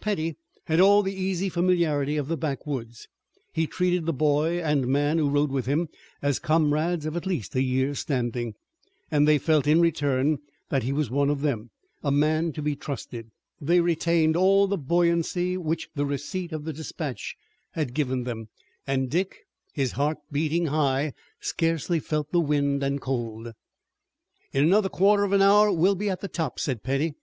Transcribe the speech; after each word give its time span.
Petty 0.00 0.36
had 0.66 0.78
all 0.80 1.02
the 1.02 1.12
easy 1.12 1.48
familiarity 1.48 2.16
of 2.16 2.28
the 2.28 2.36
backwoods. 2.36 3.08
He 3.52 3.66
treated 3.66 4.06
the 4.06 4.12
boy 4.12 4.62
and 4.62 4.86
man 4.86 5.18
who 5.18 5.28
rode 5.28 5.50
with 5.50 5.66
him 5.66 5.88
as 6.22 6.38
comrades 6.38 7.06
of 7.06 7.16
at 7.16 7.26
least 7.26 7.56
a 7.56 7.60
year's 7.60 7.98
standing, 7.98 8.54
and 9.10 9.26
they 9.26 9.36
felt 9.36 9.66
in 9.66 9.80
return 9.80 10.38
that 10.68 10.84
he 10.84 10.92
was 10.92 11.10
one 11.10 11.28
of 11.28 11.40
them, 11.40 11.70
a 12.04 12.12
man 12.12 12.52
to 12.52 12.62
be 12.62 12.76
trusted. 12.76 13.32
They 13.60 13.80
retained 13.80 14.36
all 14.36 14.68
the 14.68 14.78
buoyancy 14.78 15.56
which 15.56 15.88
the 15.96 16.06
receipt 16.06 16.52
of 16.52 16.62
the 16.62 16.72
dispatch 16.72 17.34
had 17.72 17.92
given 17.92 18.22
them, 18.22 18.48
and 18.86 19.10
Dick, 19.10 19.38
his 19.72 19.90
heart 19.98 20.18
beating 20.30 20.66
high, 20.66 21.14
scarcely 21.40 21.98
felt 21.98 22.30
the 22.30 22.38
wind 22.38 22.84
and 22.84 23.00
cold. 23.00 23.54
"In 24.52 24.62
another 24.62 24.88
quarter 24.88 25.24
of 25.24 25.32
an 25.32 25.42
hour 25.42 25.72
we'll 25.72 25.96
be 25.96 26.08
at 26.08 26.20
the 26.20 26.28
top," 26.28 26.60
said 26.60 26.84
Petty. 26.84 27.14